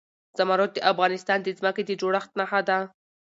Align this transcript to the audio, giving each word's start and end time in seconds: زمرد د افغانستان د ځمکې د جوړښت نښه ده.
زمرد 0.37 0.71
د 0.75 0.79
افغانستان 0.91 1.39
د 1.43 1.47
ځمکې 1.57 1.83
د 1.85 1.91
جوړښت 2.01 2.31
نښه 2.39 2.61
ده. 2.69 2.79